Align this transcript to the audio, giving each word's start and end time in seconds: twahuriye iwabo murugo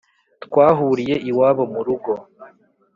twahuriye 0.45 1.15
iwabo 1.29 1.63
murugo 1.73 2.11